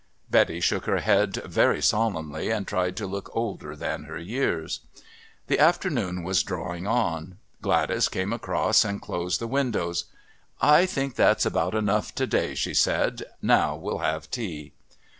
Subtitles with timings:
[0.31, 4.79] Betty shook her head very solemnly and tried to look older than her years.
[5.45, 7.37] The afternoon was drawing on.
[7.61, 10.05] Gladys came across and closed the windows.
[10.59, 13.21] "I think that's about enough to day," she said.
[13.43, 14.73] "Now we'll have tea."